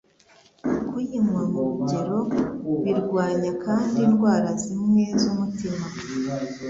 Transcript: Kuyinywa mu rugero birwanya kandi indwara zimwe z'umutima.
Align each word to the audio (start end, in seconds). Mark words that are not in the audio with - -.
Kuyinywa 0.87 1.41
mu 1.53 1.59
rugero 1.69 2.19
birwanya 2.83 3.51
kandi 3.63 3.97
indwara 4.07 4.49
zimwe 4.63 5.03
z'umutima. 5.21 5.85